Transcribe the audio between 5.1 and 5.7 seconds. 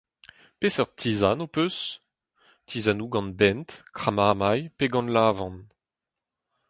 lavand.